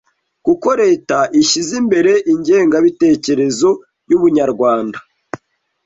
kuko 0.45 0.67
Leta 0.81 1.17
ishyize 1.41 1.73
imbere 1.81 2.11
ingengabitekerezo 2.33 3.69
y'Ubunyarwanda 4.09 4.97